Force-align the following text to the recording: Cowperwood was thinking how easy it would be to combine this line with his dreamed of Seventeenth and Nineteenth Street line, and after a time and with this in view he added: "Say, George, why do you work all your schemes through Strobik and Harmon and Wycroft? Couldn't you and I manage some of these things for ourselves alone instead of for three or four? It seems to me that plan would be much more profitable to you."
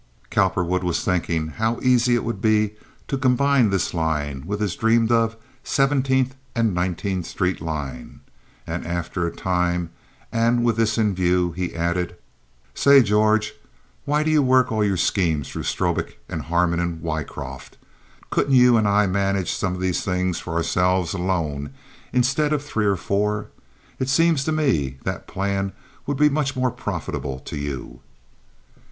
Cowperwood 0.31 0.83
was 0.83 1.03
thinking 1.03 1.49
how 1.49 1.79
easy 1.83 2.15
it 2.15 2.23
would 2.23 2.41
be 2.41 2.73
to 3.07 3.19
combine 3.19 3.69
this 3.69 3.93
line 3.93 4.41
with 4.47 4.59
his 4.59 4.75
dreamed 4.75 5.11
of 5.11 5.37
Seventeenth 5.63 6.33
and 6.55 6.73
Nineteenth 6.73 7.27
Street 7.27 7.61
line, 7.61 8.21
and 8.65 8.83
after 8.87 9.27
a 9.27 9.31
time 9.35 9.91
and 10.31 10.63
with 10.63 10.77
this 10.77 10.97
in 10.97 11.13
view 11.13 11.51
he 11.51 11.75
added: 11.75 12.15
"Say, 12.73 13.03
George, 13.03 13.53
why 14.05 14.23
do 14.23 14.31
you 14.31 14.41
work 14.41 14.71
all 14.71 14.83
your 14.83 14.97
schemes 14.97 15.49
through 15.49 15.61
Strobik 15.69 16.17
and 16.27 16.41
Harmon 16.41 16.79
and 16.79 17.03
Wycroft? 17.03 17.77
Couldn't 18.31 18.55
you 18.55 18.77
and 18.77 18.87
I 18.87 19.05
manage 19.05 19.51
some 19.53 19.75
of 19.75 19.81
these 19.81 20.03
things 20.03 20.39
for 20.39 20.55
ourselves 20.55 21.13
alone 21.13 21.75
instead 22.11 22.53
of 22.53 22.63
for 22.63 22.69
three 22.69 22.85
or 22.87 22.95
four? 22.95 23.49
It 23.99 24.09
seems 24.09 24.43
to 24.45 24.51
me 24.51 24.97
that 25.03 25.27
plan 25.27 25.73
would 26.07 26.17
be 26.17 26.27
much 26.27 26.55
more 26.55 26.71
profitable 26.71 27.37
to 27.41 27.55
you." 27.55 28.01